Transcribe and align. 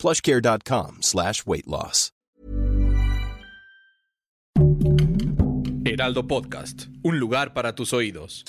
plushcare.com 0.00 1.02
slash 1.02 1.42
weight 1.46 1.66
loss. 1.66 2.12
Heraldo 5.84 6.26
Podcast, 6.26 6.84
un 7.02 7.18
lugar 7.18 7.52
para 7.52 7.74
tus 7.74 7.92
oídos. 7.92 8.44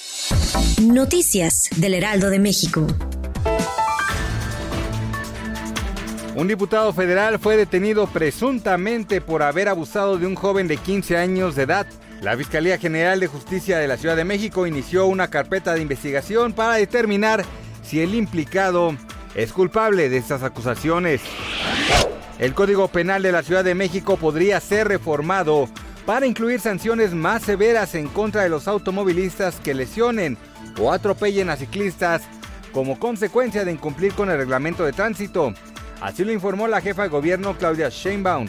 Noticias 0.82 1.70
del 1.76 1.96
Heraldo 1.96 2.30
de 2.30 2.40
México. 2.40 2.88
Un 6.36 6.48
diputado 6.48 6.94
federal 6.94 7.40
fue 7.40 7.58
detenido 7.58 8.08
presuntamente 8.08 9.20
por 9.20 9.44
haber 9.44 9.68
abusado 9.68 10.18
de 10.18 10.26
un 10.28 10.36
joven 10.36 10.68
de 10.68 10.78
15 10.78 11.18
años 11.18 11.56
de 11.56 11.64
edad. 11.64 11.88
La 12.22 12.38
Fiscalía 12.38 12.78
General 12.78 13.20
de 13.20 13.28
Justicia 13.28 13.80
de 13.80 13.88
la 13.88 13.98
Ciudad 13.98 14.16
de 14.16 14.24
México 14.24 14.68
inició 14.68 15.08
una 15.08 15.30
carpeta 15.30 15.74
de 15.74 15.82
investigación 15.82 16.54
para 16.54 16.76
determinar 16.76 17.44
si 17.82 18.00
el 18.02 18.16
implicado 18.16 18.96
es 19.36 19.54
culpable 19.54 20.10
de 20.10 20.18
estas 20.18 20.44
acusaciones. 20.44 21.22
El 22.40 22.54
Código 22.54 22.88
Penal 22.88 23.22
de 23.22 23.32
la 23.32 23.44
Ciudad 23.44 23.64
de 23.64 23.76
México 23.76 24.18
podría 24.18 24.60
ser 24.60 24.88
reformado 24.88 25.70
para 26.06 26.26
incluir 26.26 26.60
sanciones 26.60 27.14
más 27.14 27.44
severas 27.44 27.96
en 27.96 28.08
contra 28.08 28.44
de 28.44 28.50
los 28.50 28.68
automovilistas 28.68 29.60
que 29.60 29.74
lesionen 29.74 30.38
o 30.80 30.92
atropellen 30.92 31.50
a 31.50 31.56
ciclistas 31.56 32.24
como 32.74 32.98
consecuencia 32.98 33.64
de 33.66 33.72
incumplir 33.72 34.14
con 34.14 34.30
el 34.30 34.38
reglamento 34.38 34.84
de 34.84 34.94
tránsito. 34.94 35.54
Así 36.02 36.24
lo 36.26 36.32
informó 36.32 36.68
la 36.68 36.82
jefa 36.82 37.04
de 37.04 37.10
gobierno 37.10 37.56
Claudia 37.58 37.90
Sheinbaum. 37.90 38.48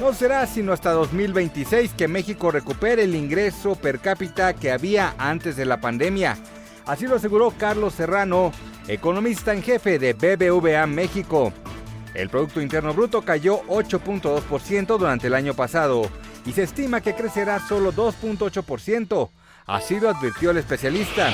No 0.00 0.12
será 0.12 0.46
sino 0.46 0.72
hasta 0.72 0.92
2026 0.92 1.92
que 1.96 2.06
México 2.06 2.50
recupere 2.50 3.04
el 3.04 3.14
ingreso 3.14 3.74
per 3.74 3.98
cápita 3.98 4.52
que 4.52 4.70
había 4.70 5.14
antes 5.18 5.56
de 5.56 5.64
la 5.64 5.80
pandemia. 5.80 6.36
Así 6.86 7.06
lo 7.06 7.16
aseguró 7.16 7.52
Carlos 7.56 7.94
Serrano, 7.94 8.52
economista 8.88 9.52
en 9.52 9.62
jefe 9.62 9.98
de 9.98 10.14
BBVA 10.14 10.86
México. 10.86 11.52
El 12.14 12.30
Producto 12.30 12.60
Interno 12.60 12.94
Bruto 12.94 13.22
cayó 13.22 13.60
8.2% 13.68 14.98
durante 14.98 15.28
el 15.28 15.34
año 15.34 15.54
pasado 15.54 16.10
y 16.46 16.52
se 16.52 16.64
estima 16.64 17.00
que 17.00 17.14
crecerá 17.14 17.60
solo 17.60 17.92
2.8%. 17.92 19.30
Así 19.66 20.00
lo 20.00 20.08
advirtió 20.08 20.50
el 20.50 20.56
especialista. 20.56 21.32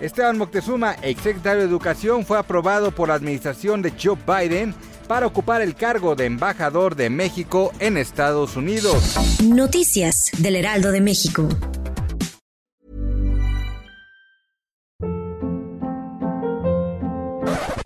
Esteban 0.00 0.36
Moctezuma, 0.36 0.96
exsecretario 1.00 1.62
de 1.62 1.68
Educación, 1.68 2.26
fue 2.26 2.38
aprobado 2.38 2.90
por 2.90 3.08
la 3.08 3.14
administración 3.14 3.80
de 3.80 3.92
Joe 4.00 4.18
Biden 4.26 4.74
para 5.08 5.26
ocupar 5.26 5.62
el 5.62 5.74
cargo 5.74 6.14
de 6.14 6.26
embajador 6.26 6.96
de 6.96 7.08
México 7.08 7.72
en 7.78 7.96
Estados 7.96 8.56
Unidos. 8.56 9.16
Noticias 9.42 10.30
del 10.38 10.56
Heraldo 10.56 10.92
de 10.92 11.00
México. 11.00 11.48